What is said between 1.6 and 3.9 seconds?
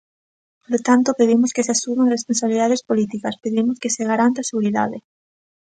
se asuman responsabilidades políticas; pedimos